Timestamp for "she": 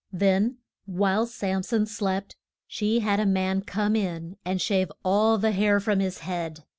2.65-3.01